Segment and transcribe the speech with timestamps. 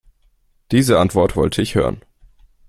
[0.71, 2.01] Diese Antwort wollte ich hören.